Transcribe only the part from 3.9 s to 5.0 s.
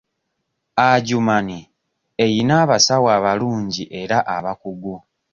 era abakugu.